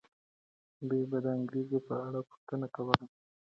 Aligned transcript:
دوی 0.89 1.03
به 1.11 1.17
د 1.25 1.27
انګریزانو 1.37 1.83
په 1.87 1.95
اړه 2.05 2.19
پوښتنه 2.29 2.67
کوله. 2.75 3.05